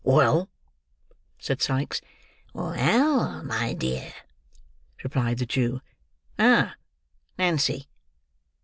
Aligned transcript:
"Well!" 0.03 0.49
said 1.37 1.61
Sikes. 1.61 2.01
"Well, 2.55 3.43
my 3.43 3.73
dear," 3.73 4.11
replied 5.03 5.37
the 5.37 5.45
Jew.—"Ah! 5.45 6.73
Nancy." 7.37 7.87